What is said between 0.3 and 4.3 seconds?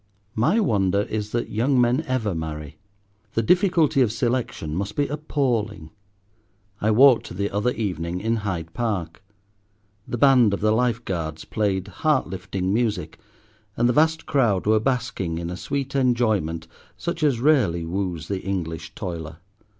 My wonder is that young men ever marry. The difficulty of